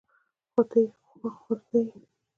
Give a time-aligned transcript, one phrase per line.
[0.51, 0.79] خو ته
[1.21, 1.95] يې خورزه يې.